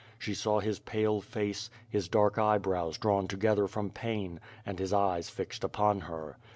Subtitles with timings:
[0.17, 4.93] She saw his pale face; his dark eye brows drawn together from pain, and his
[4.93, 6.37] eyes fixed upon her.